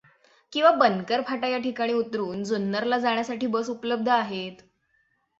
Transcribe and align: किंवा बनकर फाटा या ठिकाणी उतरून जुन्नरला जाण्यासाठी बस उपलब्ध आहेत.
किंवा 0.53 0.69
बनकर 0.73 1.21
फाटा 1.21 1.47
या 1.47 1.57
ठिकाणी 1.57 1.93
उतरून 1.93 2.43
जुन्नरला 2.43 2.97
जाण्यासाठी 2.97 3.47
बस 3.47 3.69
उपलब्ध 3.69 4.09
आहेत. 4.09 4.61